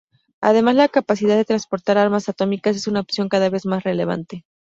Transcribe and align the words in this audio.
Además 0.41 0.73
la 0.73 0.89
capacidad 0.89 1.35
de 1.37 1.45
transportar 1.45 1.99
armas 1.99 2.27
atómicas 2.27 2.75
es 2.75 2.87
una 2.87 3.01
opción 3.01 3.29
cada 3.29 3.51
vez 3.51 3.67
más 3.67 3.83
relevante. 3.83 4.45